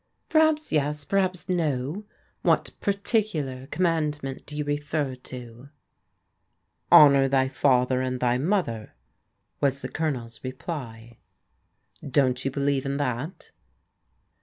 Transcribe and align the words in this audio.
"Perhaps 0.29 0.71
yes, 0.73 1.05
perhaps 1.05 1.47
no. 1.47 2.05
What 2.41 2.71
particular 2.79 3.67
conmiand 3.67 4.23
ment 4.23 4.47
do 4.47 4.57
you 4.57 4.63
refer 4.63 5.13
to?""' 5.13 5.69
Honour 6.91 7.27
thy 7.27 7.47
father 7.47 8.01
and 8.01 8.19
thy 8.19 8.39
mother,'" 8.39 8.95
was 9.61 9.83
the 9.83 9.89
Colo 9.89 10.09
nel's 10.09 10.43
reply." 10.43 11.19
Don't 12.17 12.43
you 12.43 12.49
believe 12.49 12.87
in 12.87 12.97
that? 12.97 13.51